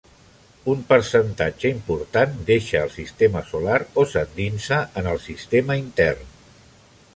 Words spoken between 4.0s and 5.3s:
o s'endinsa en el